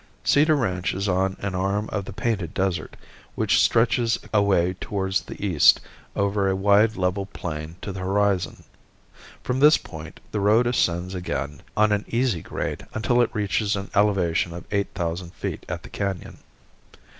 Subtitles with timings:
[0.23, 2.95] Cedar Ranch is on an arm of the Painted Desert,
[3.35, 5.79] which stretches away towards the east
[6.15, 8.63] over a wide level plain to the horizon.
[9.43, 13.91] From this point the road ascends again on an easy grade until it reaches an
[13.93, 16.39] elevation of eight thousand feet at the Canon.